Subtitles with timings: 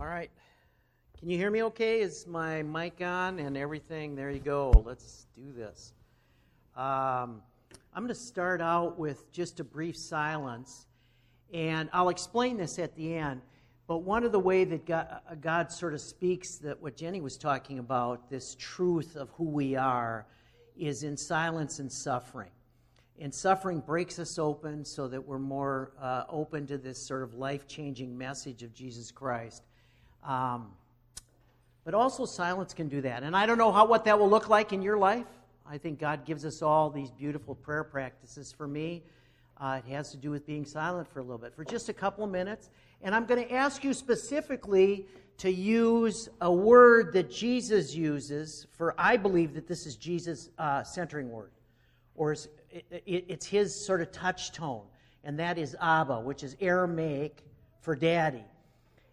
[0.00, 0.30] All right.
[1.18, 2.02] Can you hear me okay?
[2.02, 4.14] Is my mic on and everything?
[4.14, 4.70] There you go.
[4.86, 5.92] Let's do this.
[6.76, 7.42] Um,
[7.92, 10.86] I'm going to start out with just a brief silence,
[11.52, 13.40] and I'll explain this at the end.
[13.88, 17.36] But one of the way that God, God sort of speaks that what Jenny was
[17.36, 20.26] talking about, this truth of who we are,
[20.76, 22.52] is in silence and suffering.
[23.18, 27.34] And suffering breaks us open so that we're more uh, open to this sort of
[27.34, 29.64] life changing message of Jesus Christ.
[30.24, 30.72] Um,
[31.84, 33.22] but also, silence can do that.
[33.22, 35.26] And I don't know how, what that will look like in your life.
[35.66, 38.52] I think God gives us all these beautiful prayer practices.
[38.52, 39.02] For me,
[39.60, 41.92] uh, it has to do with being silent for a little bit, for just a
[41.92, 42.70] couple of minutes.
[43.02, 45.06] And I'm going to ask you specifically
[45.38, 50.82] to use a word that Jesus uses, for I believe that this is Jesus' uh,
[50.82, 51.52] centering word,
[52.16, 54.82] or it's, it, it, it's his sort of touch tone,
[55.22, 57.44] and that is Abba, which is Aramaic
[57.80, 58.44] for daddy.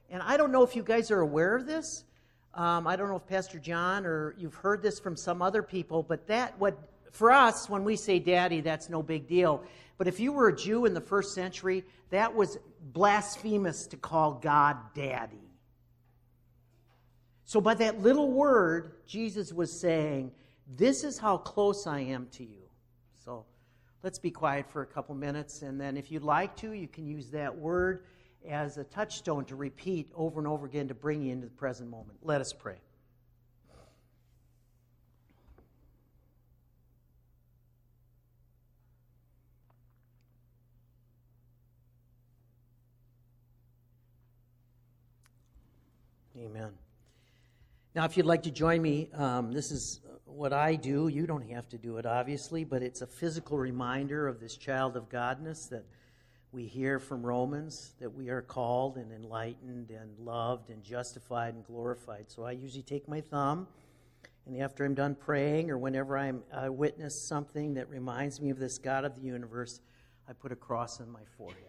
[0.10, 2.04] And I don't know if you guys are aware of this.
[2.54, 6.04] Um, I don't know if Pastor John or you've heard this from some other people,
[6.04, 6.78] but that what
[7.12, 9.64] for us when we say daddy, that's no big deal.
[9.98, 12.58] But if you were a Jew in the first century, that was
[12.94, 15.52] blasphemous to call God daddy.
[17.46, 20.32] So by that little word, Jesus was saying,
[20.68, 22.64] "This is how close I am to you."
[23.24, 23.46] So
[24.04, 27.06] let's be quiet for a couple minutes, and then if you'd like to, you can
[27.06, 28.06] use that word
[28.48, 31.90] as a touchstone to repeat over and over again to bring you into the present
[31.90, 32.20] moment.
[32.22, 32.78] Let us pray.
[46.38, 46.72] Amen.
[47.96, 51.08] Now, if you'd like to join me, um, this is what I do.
[51.08, 54.98] You don't have to do it, obviously, but it's a physical reminder of this child
[54.98, 55.86] of Godness that
[56.56, 61.66] we hear from Romans that we are called and enlightened and loved and justified and
[61.66, 62.32] glorified.
[62.32, 63.68] So I usually take my thumb,
[64.46, 68.58] and after I'm done praying or whenever I'm, I witness something that reminds me of
[68.58, 69.82] this God of the universe,
[70.30, 71.60] I put a cross on my forehead.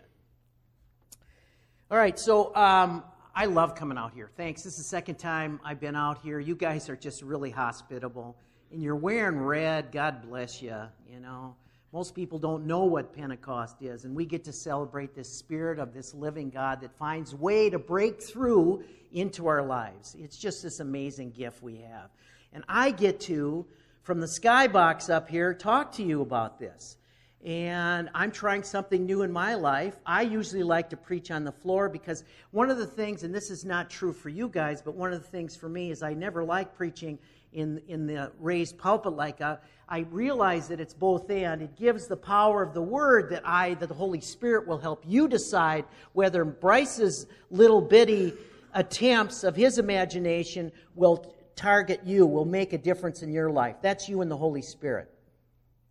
[1.90, 3.02] All right, so um,
[3.34, 4.30] I love coming out here.
[4.36, 4.62] Thanks.
[4.62, 6.38] This is the second time I've been out here.
[6.38, 8.36] You guys are just really hospitable.
[8.70, 9.90] And you're wearing red.
[9.90, 10.76] God bless you,
[11.12, 11.56] you know.
[11.92, 15.94] Most people don't know what Pentecost is, and we get to celebrate this spirit of
[15.94, 20.16] this living God that finds way to break through into our lives.
[20.18, 22.10] It's just this amazing gift we have.
[22.52, 23.64] And I get to,
[24.02, 26.96] from the skybox up here, talk to you about this.
[27.46, 29.94] And I'm trying something new in my life.
[30.04, 33.52] I usually like to preach on the floor because one of the things, and this
[33.52, 36.12] is not true for you guys, but one of the things for me is I
[36.12, 37.20] never like preaching
[37.52, 41.62] in, in the raised pulpit like a, I realize that it's both and.
[41.62, 45.04] It gives the power of the word that I, that the Holy Spirit will help
[45.06, 48.32] you decide whether Bryce's little bitty
[48.74, 53.76] attempts of his imagination will target you, will make a difference in your life.
[53.82, 55.08] That's you and the Holy Spirit.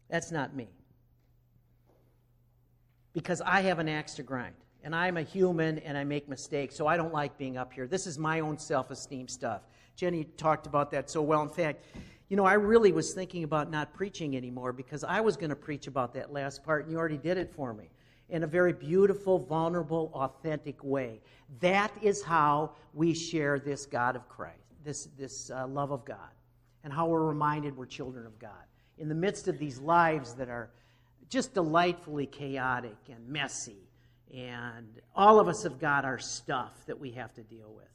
[0.10, 0.75] That's not me.
[3.16, 4.54] Because I have an axe to grind.
[4.84, 7.88] And I'm a human and I make mistakes, so I don't like being up here.
[7.88, 9.64] This is my own self esteem stuff.
[9.96, 11.42] Jenny talked about that so well.
[11.42, 11.84] In fact,
[12.30, 15.56] you know, I really was thinking about not preaching anymore because I was going to
[15.56, 17.90] preach about that last part, and you already did it for me
[18.30, 21.22] in a very beautiful, vulnerable, authentic way.
[21.60, 26.30] That is how we share this God of Christ, this, this uh, love of God,
[26.84, 28.52] and how we're reminded we're children of God.
[28.98, 30.72] In the midst of these lives that are
[31.30, 33.90] just delightfully chaotic and messy,
[34.34, 37.86] and all of us have got our stuff that we have to deal with.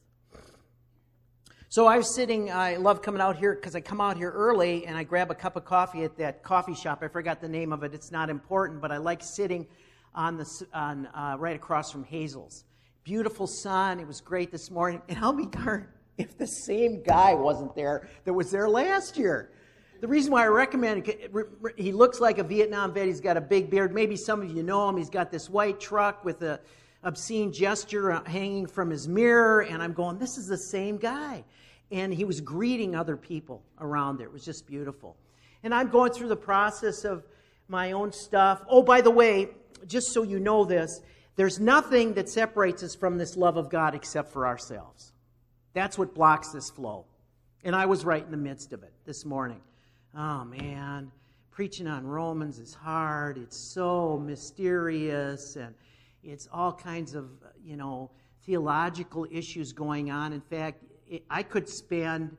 [1.68, 4.86] So I was sitting, I love coming out here because I come out here early
[4.86, 6.98] and I grab a cup of coffee at that coffee shop.
[7.00, 9.68] I forgot the name of it, it's not important, but I like sitting
[10.12, 12.64] on the, on, uh, right across from Hazel's.
[13.04, 15.00] Beautiful sun, it was great this morning.
[15.08, 15.86] And I'll be darned
[16.18, 19.52] if the same guy wasn't there that was there last year.
[20.00, 21.30] The reason why I recommend it,
[21.76, 23.06] he looks like a Vietnam vet.
[23.06, 23.94] He's got a big beard.
[23.94, 24.96] Maybe some of you know him.
[24.96, 26.60] He's got this white truck with a
[27.02, 29.60] obscene gesture uh, hanging from his mirror.
[29.60, 31.44] And I'm going, this is the same guy
[31.90, 34.26] and he was greeting other people around there.
[34.26, 35.16] It was just beautiful.
[35.62, 37.24] And I'm going through the process of
[37.68, 38.62] my own stuff.
[38.68, 39.48] Oh, by the way,
[39.86, 41.00] just so you know this,
[41.36, 45.12] there's nothing that separates us from this love of God except for ourselves.
[45.72, 47.06] That's what blocks this flow.
[47.64, 49.60] And I was right in the midst of it this morning.
[50.16, 51.10] Oh, man.
[51.50, 53.38] Preaching on Romans is hard.
[53.38, 55.74] It's so mysterious and
[56.22, 57.28] it's all kinds of,
[57.64, 58.10] you know,
[58.44, 60.32] theological issues going on.
[60.32, 60.84] In fact,
[61.28, 62.36] I could spend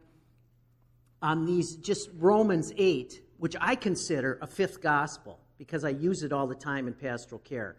[1.22, 6.34] on these just Romans 8, which I consider a fifth gospel because I use it
[6.34, 7.76] all the time in pastoral care.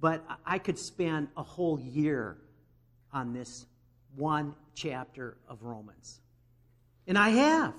[0.00, 2.38] But I could spend a whole year
[3.12, 3.66] on this
[4.16, 6.20] one chapter of Romans.
[7.06, 7.74] And I have.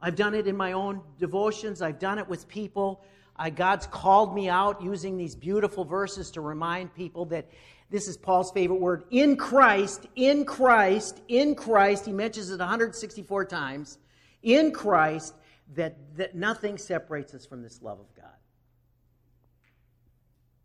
[0.00, 3.04] I've done it in my own devotions, I've done it with people.
[3.40, 7.48] I, God's called me out using these beautiful verses to remind people that
[7.90, 12.04] this is Paul's favorite word in Christ, in Christ, in Christ.
[12.04, 13.98] He mentions it 164 times.
[14.42, 15.34] In Christ,
[15.74, 18.26] that, that nothing separates us from this love of God.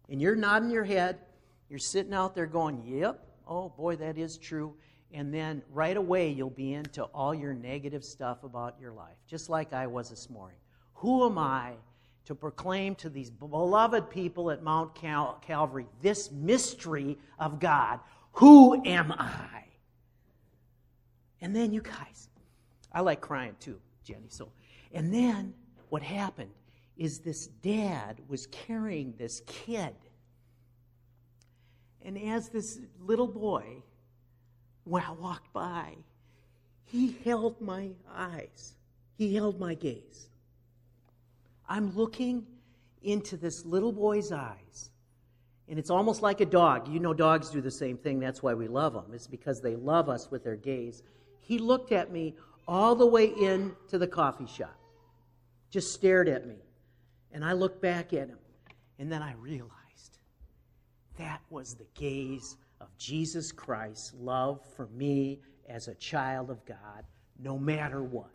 [0.10, 1.20] And you're nodding your head.
[1.70, 4.76] You're sitting out there going, Yep, oh boy, that is true.
[5.14, 9.48] And then right away, you'll be into all your negative stuff about your life, just
[9.48, 10.58] like I was this morning.
[10.96, 11.74] Who am I
[12.26, 18.00] to proclaim to these beloved people at Mount Cal- Calvary this mystery of God?
[18.34, 19.66] Who am I?
[21.42, 22.30] And then you guys,
[22.92, 24.30] I like crying too, Jenny.
[24.30, 24.50] So,
[24.94, 25.54] and then
[25.90, 26.52] what happened
[26.98, 29.94] is this dad was carrying this kid.
[32.02, 33.84] And as this little boy
[34.86, 35.96] when I walked by,
[36.86, 38.74] he held my eyes,
[39.18, 40.30] he held my gaze.
[41.68, 42.46] I'm looking
[43.02, 44.90] into this little boy's eyes.
[45.70, 46.90] And it's almost like a dog.
[46.90, 48.20] You know, dogs do the same thing.
[48.20, 49.06] That's why we love them.
[49.14, 51.04] It's because they love us with their gaze.
[51.40, 52.36] He looked at me
[52.68, 54.78] all the way into the coffee shop,
[55.70, 56.58] just stared at me.
[57.32, 58.38] And I looked back at him.
[59.00, 60.20] And then I realized
[61.18, 65.40] that was the gaze of Jesus Christ's love for me
[65.70, 67.06] as a child of God,
[67.40, 68.30] no matter what.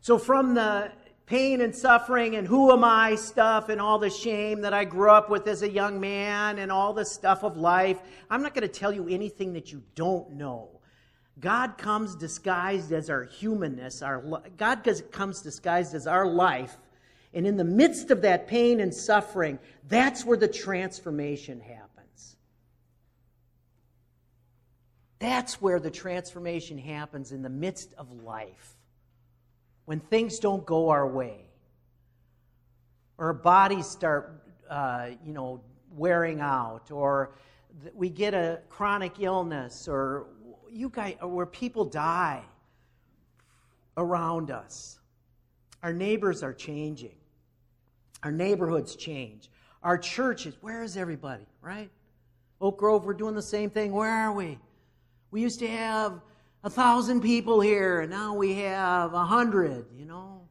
[0.00, 0.90] So, from the
[1.26, 5.10] pain and suffering and who am I stuff and all the shame that I grew
[5.10, 8.66] up with as a young man and all the stuff of life, I'm not going
[8.66, 10.80] to tell you anything that you don't know.
[11.38, 16.76] God comes disguised as our humanness, our God comes disguised as our life
[17.32, 19.58] and in the midst of that pain and suffering,
[19.88, 21.89] that's where the transformation happens.
[25.20, 28.76] That's where the transformation happens in the midst of life.
[29.84, 31.44] When things don't go our way,
[33.18, 35.60] or our bodies start, uh, you know,
[35.92, 37.34] wearing out, or
[37.94, 40.26] we get a chronic illness, or
[40.70, 42.42] you guys, or where people die
[43.98, 44.98] around us.
[45.82, 47.16] Our neighbors are changing.
[48.22, 49.50] Our neighborhoods change.
[49.82, 51.90] Our churches, where is everybody, right?
[52.60, 53.92] Oak Grove, we're doing the same thing.
[53.92, 54.58] Where are we?
[55.30, 56.20] We used to have
[56.64, 60.42] a thousand people here, and now we have a hundred, you know?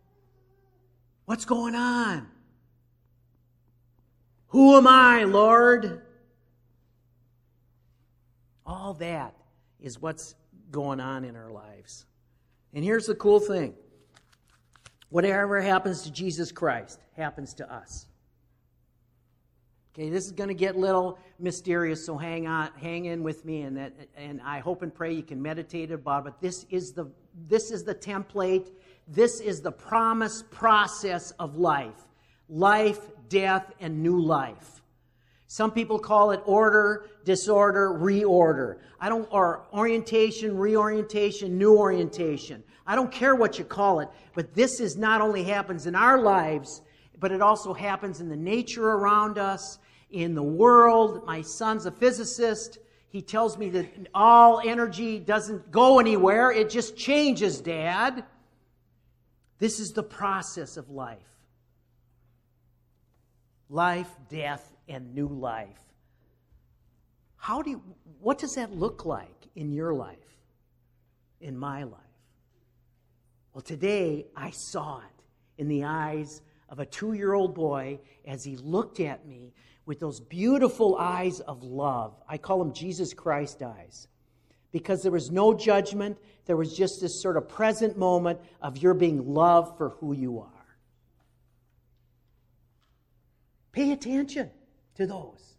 [1.25, 2.27] What's going on?
[4.47, 6.01] Who am I, Lord?
[8.65, 9.35] All that
[9.79, 10.35] is what's
[10.71, 12.05] going on in our lives.
[12.73, 13.75] And here's the cool thing
[15.09, 18.05] Whatever happens to Jesus Christ happens to us.
[19.93, 23.43] Okay, this is going to get a little mysterious, so hang on, hang in with
[23.43, 26.23] me, and that, and I hope and pray you can meditate about it.
[26.25, 27.09] But this is the
[27.47, 28.69] this is the template.
[29.07, 32.07] This is the promise process of life:
[32.49, 32.99] life,
[33.29, 34.83] death, and new life.
[35.47, 38.77] Some people call it order, disorder, reorder.
[38.99, 42.63] I don't, or orientation, reorientation, new orientation.
[42.85, 46.21] I don't care what you call it, but this is not only happens in our
[46.21, 46.83] lives,
[47.19, 49.79] but it also happens in the nature around us,
[50.09, 51.25] in the world.
[51.25, 52.79] My son's a physicist.
[53.09, 58.23] He tells me that all energy doesn't go anywhere, it just changes, Dad.
[59.57, 61.19] This is the process of life
[63.69, 65.79] life, death, and new life.
[67.35, 67.83] How do you,
[68.19, 70.17] what does that look like in your life,
[71.39, 71.99] in my life?
[73.53, 78.43] Well, today I saw it in the eyes of a two year old boy as
[78.43, 79.53] he looked at me
[79.85, 82.15] with those beautiful eyes of love.
[82.27, 84.07] I call them Jesus Christ eyes.
[84.71, 88.93] Because there was no judgment, there was just this sort of present moment of your
[88.93, 90.77] being loved for who you are.
[93.71, 94.51] Pay attention
[94.95, 95.55] to those.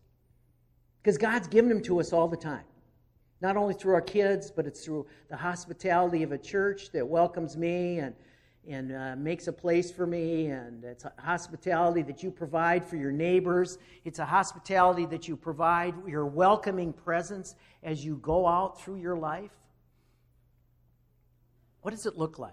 [1.02, 2.64] Because God's given them to us all the time
[3.40, 7.56] not only through our kids, but it's through the hospitality of a church that welcomes
[7.56, 8.14] me and,
[8.70, 10.46] and uh, makes a place for me.
[10.46, 13.78] And it's a hospitality that you provide for your neighbors.
[14.04, 19.16] It's a hospitality that you provide, your welcoming presence as you go out through your
[19.16, 19.50] life.
[21.82, 22.52] What does it look like?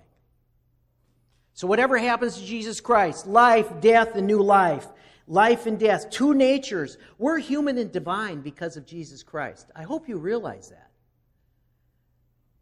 [1.54, 4.88] So, whatever happens to Jesus Christ, life, death, and new life,
[5.28, 6.98] life and death, two natures.
[7.18, 9.70] We're human and divine because of Jesus Christ.
[9.76, 10.87] I hope you realize that.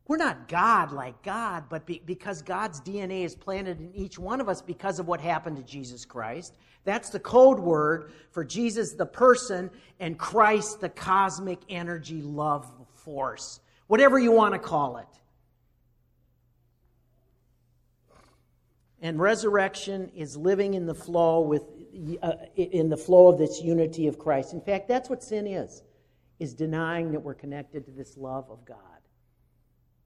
[0.08, 4.40] We're not God like God, but be, because God's DNA is planted in each one
[4.40, 6.56] of us because of what happened to Jesus Christ.
[6.84, 13.62] That's the code word for Jesus, the person, and Christ, the cosmic energy love force,
[13.88, 15.08] whatever you want to call it.
[19.02, 21.64] And resurrection is living in the flow with
[22.22, 24.54] uh, in the flow of this unity of Christ.
[24.54, 25.82] In fact, that's what sin is.
[26.40, 28.96] Is denying that we're connected to this love of God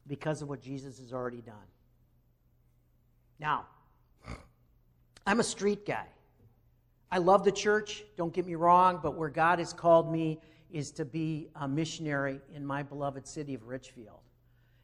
[0.10, 1.56] because of what Jesus has already done.
[3.40, 3.68] Now,
[5.26, 6.08] I'm a street guy.
[7.12, 10.40] I love the church, don't get me wrong, but where God has called me
[10.72, 14.20] is to be a missionary in my beloved city of Richfield.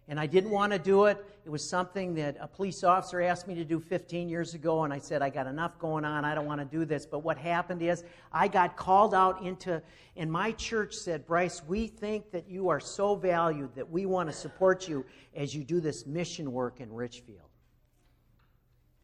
[0.08, 1.24] And I didn't want to do it.
[1.46, 4.94] It was something that a police officer asked me to do 15 years ago, and
[4.94, 6.24] I said, I got enough going on.
[6.24, 7.08] I don't want to do this.
[7.08, 9.82] But what happened is, I got called out into,
[10.16, 14.30] and my church said, Bryce, we think that you are so valued that we want
[14.30, 17.50] to support you as you do this mission work in Richfield.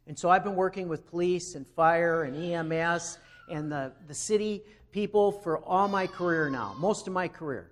[0.05, 3.17] And so I've been working with police and fire and EMS
[3.49, 7.71] and the, the city people for all my career now, most of my career.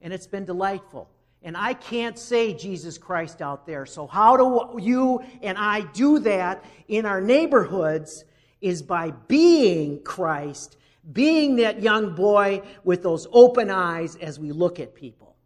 [0.00, 1.08] And it's been delightful.
[1.44, 3.84] And I can't say Jesus Christ out there.
[3.84, 8.24] So, how do you and I do that in our neighborhoods
[8.62, 10.76] is by being Christ,
[11.12, 15.36] being that young boy with those open eyes as we look at people.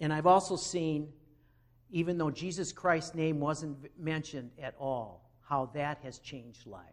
[0.00, 1.08] And I've also seen,
[1.90, 6.84] even though Jesus Christ's name wasn't mentioned at all, how that has changed lives.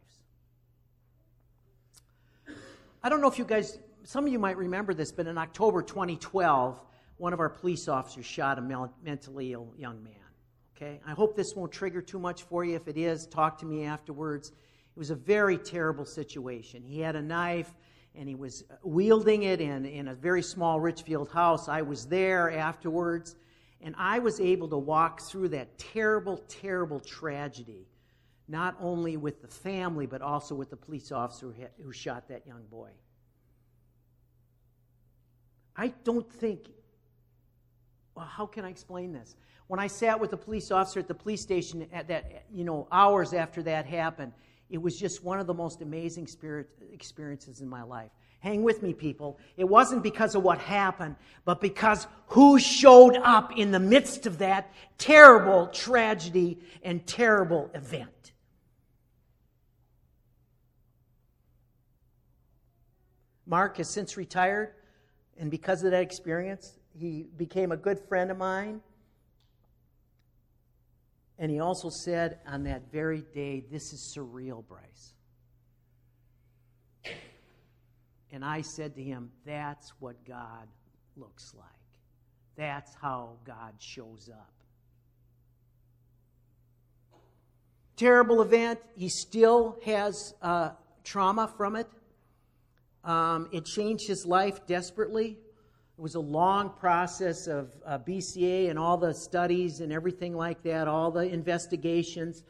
[3.01, 5.81] I don't know if you guys some of you might remember this, but in October
[5.81, 6.79] 2012,
[7.17, 10.13] one of our police officers shot a mentally ill young man.
[10.75, 11.00] Okay?
[11.05, 12.75] I hope this won't trigger too much for you.
[12.75, 14.50] If it is, talk to me afterwards.
[14.50, 16.83] It was a very terrible situation.
[16.83, 17.74] He had a knife
[18.15, 21.67] and he was wielding it in, in a very small Richfield house.
[21.67, 23.36] I was there afterwards,
[23.81, 27.88] and I was able to walk through that terrible, terrible tragedy,
[28.48, 32.45] not only with the family, but also with the police officer who, who shot that
[32.45, 32.89] young boy.
[35.75, 36.70] I don't think,
[38.15, 39.36] well, how can I explain this?
[39.68, 42.88] When I sat with a police officer at the police station at that, you know,
[42.92, 44.34] hours after that happened,
[44.70, 48.12] it was just one of the most amazing spirit experiences in my life.
[48.39, 49.39] Hang with me, people.
[49.56, 51.15] It wasn't because of what happened,
[51.46, 58.34] but because who showed up in the midst of that terrible tragedy and terrible event.
[63.46, 64.74] Mark has since retired.
[65.38, 68.82] And because of that experience, he became a good friend of mine.
[71.40, 75.13] And he also said on that very day, This is surreal, Bryce.
[78.32, 80.68] And I said to him, That's what God
[81.18, 81.68] looks like.
[82.56, 84.52] That's how God shows up.
[87.96, 88.80] Terrible event.
[88.96, 90.72] He still has uh,
[91.04, 91.88] trauma from it.
[93.03, 95.38] Um, it changed his life desperately.
[95.98, 100.63] It was a long process of uh, BCA and all the studies and everything like
[100.63, 102.43] that, all the investigations.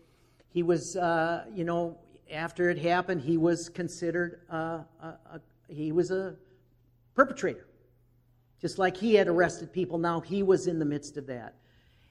[0.49, 1.97] He was, uh, you know,
[2.31, 6.35] after it happened, he was considered, uh, a, a, he was a
[7.15, 7.67] perpetrator.
[8.61, 11.55] Just like he had arrested people, now he was in the midst of that.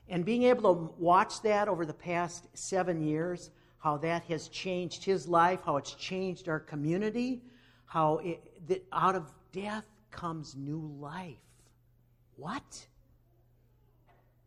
[0.08, 5.04] And being able to watch that over the past seven years, how that has changed
[5.04, 7.40] his life, how it's changed our community,
[7.92, 11.36] how it, that out of death comes new life.
[12.36, 12.86] What?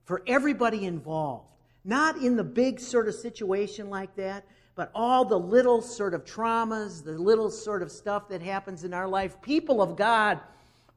[0.06, 1.52] For everybody involved.
[1.84, 6.26] Not in the big sort of situation like that, but all the little sort of
[6.26, 9.40] traumas, the little sort of stuff that happens in our life.
[9.44, 10.40] People of God,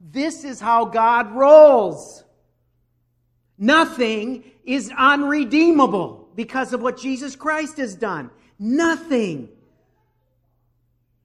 [0.00, 2.24] this is how God rolls.
[3.58, 8.30] Nothing is unredeemable because of what Jesus Christ has done.
[8.58, 9.50] Nothing.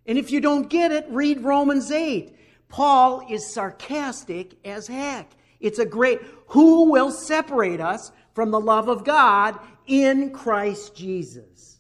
[0.06, 2.36] And if you don't get it, read Romans 8.
[2.68, 5.32] Paul is sarcastic as heck.
[5.60, 9.58] It's a great, who will separate us from the love of God
[9.88, 11.80] in Christ Jesus?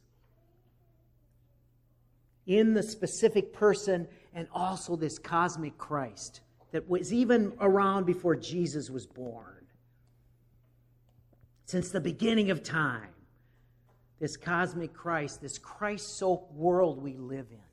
[2.45, 8.89] In the specific person and also this cosmic Christ that was even around before Jesus
[8.89, 9.65] was born.
[11.65, 13.09] Since the beginning of time,
[14.19, 17.72] this cosmic Christ, this Christ soaked world we live in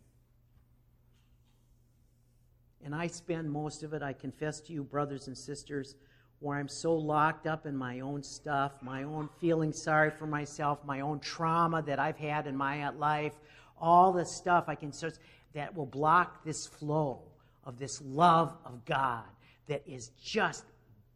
[2.90, 5.94] and I spend most of it, I confess to you, brothers and sisters,
[6.40, 10.84] where I'm so locked up in my own stuff, my own feeling sorry for myself,
[10.84, 13.34] my own trauma that I've had in my life,
[13.80, 15.14] all the stuff I can search
[15.54, 17.20] that will block this flow
[17.62, 19.22] of this love of God
[19.68, 20.64] that is just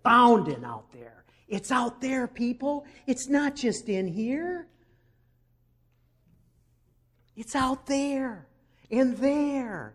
[0.04, 1.24] bounding out there.
[1.48, 2.86] It's out there, people.
[3.08, 4.68] It's not just in here.
[7.34, 8.46] It's out there
[8.92, 9.94] and there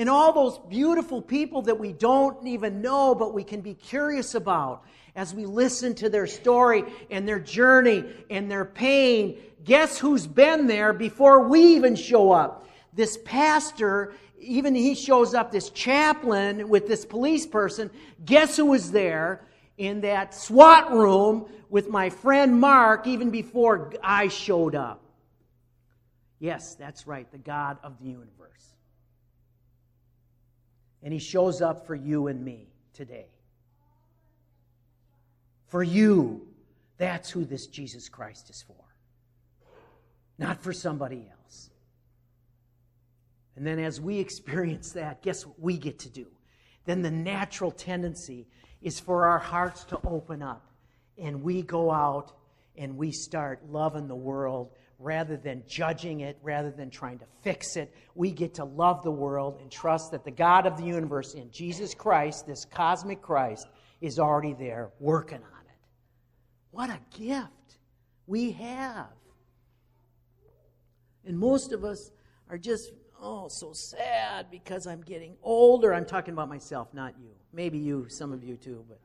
[0.00, 4.34] and all those beautiful people that we don't even know, but we can be curious
[4.34, 4.82] about
[5.14, 9.36] as we listen to their story and their journey and their pain.
[9.62, 12.66] Guess who's been there before we even show up?
[12.94, 17.90] This pastor, even he shows up, this chaplain with this police person.
[18.24, 19.44] Guess who was there
[19.76, 25.02] in that SWAT room with my friend Mark even before I showed up?
[26.38, 28.69] Yes, that's right, the God of the universe.
[31.02, 33.26] And he shows up for you and me today.
[35.68, 36.46] For you,
[36.98, 38.74] that's who this Jesus Christ is for,
[40.38, 41.70] not for somebody else.
[43.56, 46.26] And then as we experience that, guess what we get to do?
[46.84, 48.46] Then the natural tendency
[48.82, 50.66] is for our hearts to open up
[51.18, 52.32] and we go out
[52.76, 57.76] and we start loving the world rather than judging it, rather than trying to fix
[57.76, 57.92] it.
[58.14, 61.50] We get to love the world and trust that the God of the universe in
[61.50, 63.66] Jesus Christ, this cosmic Christ,
[64.02, 65.76] is already there working on it.
[66.70, 67.78] What a gift
[68.26, 69.08] we have.
[71.24, 72.12] And most of us
[72.50, 75.94] are just, oh, so sad because I'm getting older.
[75.94, 77.30] I'm talking about myself, not you.
[77.52, 79.00] Maybe you, some of you too, but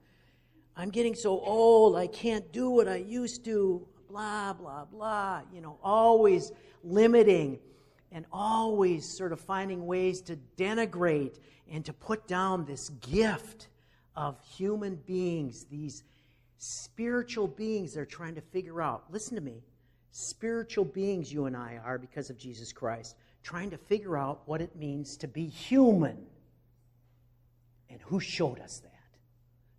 [0.75, 5.59] I'm getting so old, I can't do what I used to blah, blah, blah, you
[5.59, 6.53] know, always
[6.85, 7.59] limiting
[8.13, 11.37] and always sort of finding ways to denigrate
[11.69, 13.67] and to put down this gift
[14.15, 16.05] of human beings, these
[16.59, 19.03] spiritual beings they're trying to figure out.
[19.11, 19.61] Listen to me.
[20.11, 24.61] Spiritual beings, you and I are, because of Jesus Christ, trying to figure out what
[24.61, 26.25] it means to be human.
[27.89, 28.91] And who showed us that?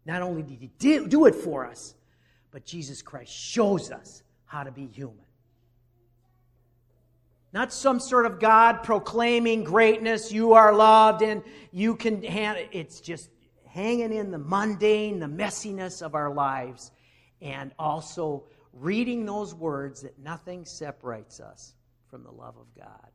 [0.05, 1.95] Not only did he do it for us,
[2.51, 5.17] but Jesus Christ shows us how to be human.
[7.53, 13.01] Not some sort of God proclaiming greatness, you are loved and you can hand it's
[13.01, 13.31] just
[13.67, 16.91] hanging in the mundane, the messiness of our lives,
[17.41, 21.75] and also reading those words that nothing separates us
[22.11, 23.11] from the love of God.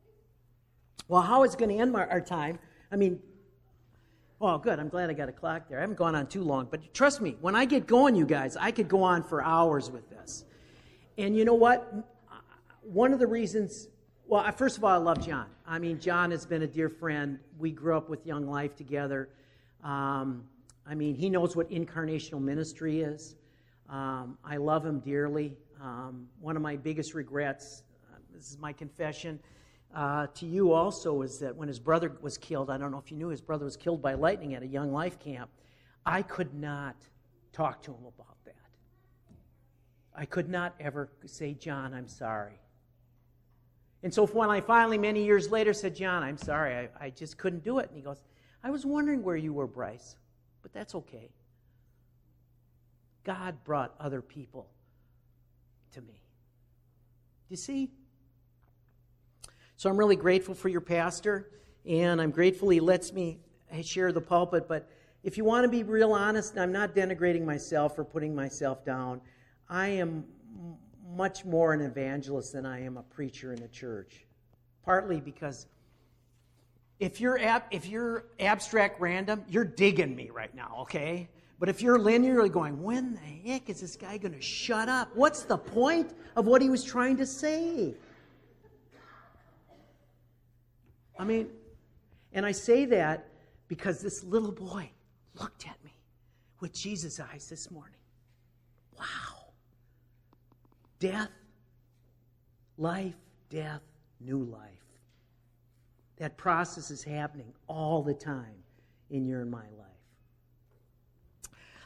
[1.08, 2.60] Well, how is going to end our time?
[2.92, 3.20] I mean,
[4.44, 4.80] Oh, good.
[4.80, 5.78] I'm glad I got a clock there.
[5.78, 6.68] I haven't gone on too long.
[6.70, 9.92] But trust me, when I get going, you guys, I could go on for hours
[9.92, 10.46] with this.
[11.22, 11.94] And you know what?
[12.82, 13.90] One of the reasons,
[14.26, 15.46] well, first of all, I love John.
[15.68, 17.38] I mean, John has been a dear friend.
[17.60, 19.30] We grew up with Young Life together.
[19.84, 20.46] Um,
[20.84, 23.36] I mean, he knows what incarnational ministry is.
[23.88, 25.56] Um, I love him dearly.
[25.80, 29.40] Um, one of my biggest regrets, uh, this is my confession,
[29.94, 33.12] uh, to you also is that when his brother was killed, I don't know if
[33.12, 35.52] you knew his brother was killed by lightning at a young life camp,
[36.04, 36.96] I could not
[37.54, 38.31] talk to him about.
[40.16, 42.60] I could not ever say, John, I'm sorry.
[44.04, 47.38] And so when I finally, many years later, said, John, I'm sorry, I, I just
[47.38, 47.88] couldn't do it.
[47.88, 48.24] And he goes,
[48.64, 50.16] I was wondering where you were, Bryce,
[50.62, 51.30] but that's okay.
[53.24, 54.68] God brought other people
[55.94, 56.14] to me.
[56.14, 57.90] Do you see?
[59.78, 61.50] So I'm really grateful for your pastor,
[61.86, 63.40] and I'm grateful he lets me
[63.84, 64.68] share the pulpit.
[64.68, 64.90] But
[65.24, 69.22] if you want to be real honest, I'm not denigrating myself or putting myself down.
[69.72, 70.26] I am
[71.16, 74.26] much more an evangelist than I am a preacher in a church.
[74.84, 75.66] Partly because
[77.00, 81.30] if you're, ab- if you're abstract random, you're digging me right now, okay?
[81.58, 85.16] But if you're linearly going, when the heck is this guy going to shut up?
[85.16, 87.94] What's the point of what he was trying to say?
[91.18, 91.48] I mean,
[92.34, 93.28] and I say that
[93.70, 94.90] because this little boy
[95.40, 95.94] looked at me
[96.60, 98.00] with Jesus' eyes this morning.
[99.00, 99.41] Wow.
[101.02, 101.32] Death,
[102.78, 103.16] life,
[103.50, 103.82] death,
[104.20, 104.62] new life.
[106.18, 108.64] That process is happening all the time
[109.10, 109.88] in your and my life.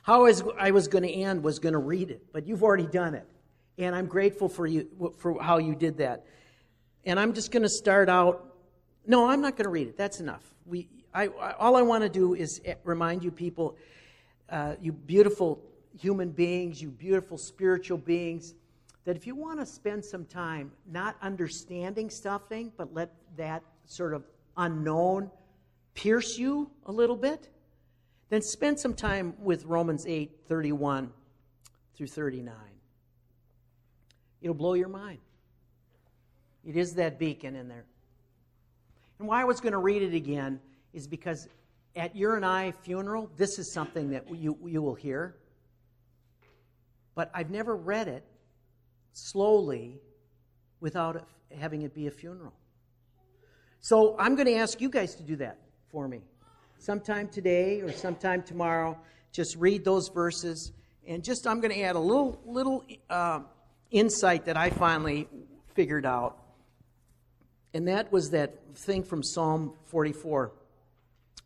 [0.04, 0.28] How
[0.60, 3.25] I was going to end was going to read it, but you've already done it.
[3.78, 6.25] And I'm grateful for you for how you did that.
[7.06, 8.56] And I'm just going to start out
[9.08, 9.97] no, I'm not going to read it.
[9.97, 10.43] That's enough.
[10.65, 13.78] We, I, I, all I want to do is eh, remind you people,
[14.49, 15.62] uh, you beautiful
[15.97, 18.56] human beings, you beautiful spiritual beings,
[19.05, 24.13] that if you want to spend some time not understanding something, but let that sort
[24.13, 24.23] of
[24.57, 25.29] unknown
[25.93, 27.49] pierce you a little bit,
[28.29, 31.11] then spend some time with Romans 8 31
[31.95, 32.53] through 39.
[34.41, 35.19] It'll blow your mind.
[36.65, 37.85] It is that beacon in there.
[39.19, 40.59] And why I was going to read it again
[40.93, 41.47] is because
[41.95, 45.35] at your and I funeral, this is something that you, you will hear.
[47.13, 48.25] But I've never read it
[49.15, 49.97] slowly
[50.82, 51.25] without
[51.58, 52.54] having it be a funeral.
[53.80, 55.58] So I'm going to ask you guys to do that
[55.89, 56.21] for me.
[56.80, 58.97] Sometime today or sometime tomorrow,
[59.32, 60.73] just read those verses.
[61.08, 63.39] And just, I'm going to add a little, little uh,
[63.89, 65.30] insight that I finally
[65.73, 66.38] figured out.
[67.73, 70.51] And that was that thing from Psalm 44.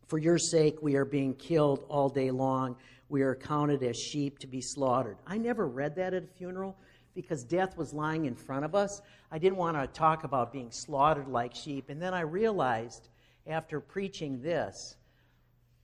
[0.07, 2.77] For your sake, we are being killed all day long.
[3.09, 5.17] We are counted as sheep to be slaughtered.
[5.27, 6.75] I never read that at a funeral
[7.13, 9.01] because death was lying in front of us.
[9.31, 11.89] I didn't want to talk about being slaughtered like sheep.
[11.89, 13.09] And then I realized
[13.47, 14.95] after preaching this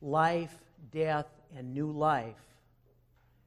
[0.01, 0.57] life,
[0.91, 2.35] death, and new life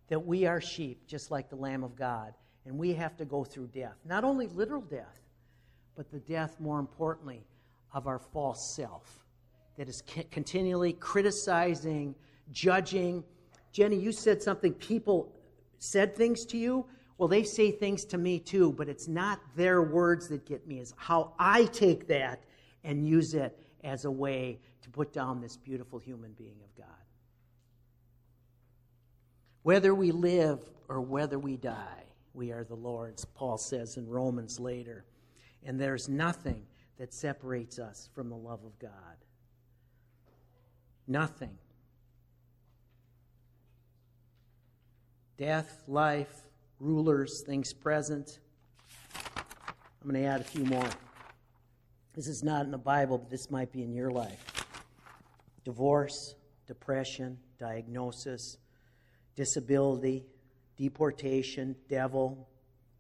[0.08, 2.34] that we are sheep, just like the Lamb of God.
[2.66, 3.96] And we have to go through death.
[4.04, 5.20] Not only literal death,
[5.96, 7.44] but the death, more importantly,
[7.92, 9.24] of our false self
[9.76, 12.14] that is continually criticizing,
[12.50, 13.24] judging.
[13.72, 15.32] Jenny, you said something, people
[15.78, 16.84] said things to you.
[17.18, 20.78] Well, they say things to me too, but it's not their words that get me,
[20.78, 22.44] it's how I take that
[22.84, 26.86] and use it as a way to put down this beautiful human being of God.
[29.64, 34.60] Whether we live or whether we die, we are the Lord's, Paul says in Romans
[34.60, 35.04] later.
[35.64, 36.62] And there's nothing
[36.98, 38.92] that separates us from the love of God.
[41.08, 41.58] Nothing.
[45.36, 46.47] Death, life,
[46.80, 48.38] rulers, things present.
[50.02, 50.88] I'm going to add a few more.
[52.14, 54.66] This is not in the Bible, but this might be in your life.
[55.64, 56.34] Divorce,
[56.66, 58.58] depression, diagnosis,
[59.36, 60.24] disability,
[60.76, 62.48] deportation, devil,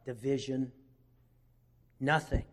[0.04, 0.72] division.
[2.00, 2.44] Nothing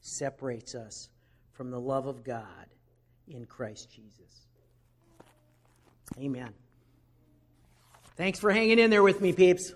[0.00, 1.08] separates us
[1.52, 2.66] from the love of God
[3.28, 4.46] in Christ Jesus.
[6.18, 6.52] Amen.
[8.16, 9.72] Thanks for hanging in there with me, peeps.